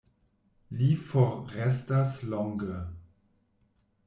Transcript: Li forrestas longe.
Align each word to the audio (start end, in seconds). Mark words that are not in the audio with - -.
Li 0.77 0.87
forrestas 1.09 2.17
longe. 2.33 2.81